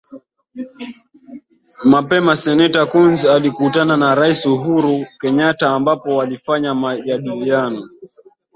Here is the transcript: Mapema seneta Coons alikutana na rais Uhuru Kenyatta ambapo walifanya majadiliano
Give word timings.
Mapema 1.91 2.35
seneta 2.43 2.81
Coons 2.91 3.25
alikutana 3.25 3.97
na 3.97 4.15
rais 4.15 4.45
Uhuru 4.45 5.05
Kenyatta 5.19 5.69
ambapo 5.69 6.15
walifanya 6.17 6.75
majadiliano 6.75 7.89